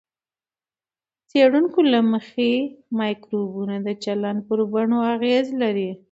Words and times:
د 1.21 1.21
څېړونکو 1.29 1.79
له 1.91 1.99
مخې، 2.11 2.51
مایکروبونه 2.99 3.75
د 3.87 3.89
چلند 4.03 4.39
پر 4.47 4.59
بڼو 4.71 4.99
اغېز 5.15 5.47
لري. 5.61 5.89